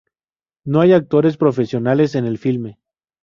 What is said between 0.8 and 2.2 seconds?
hay actores profesionales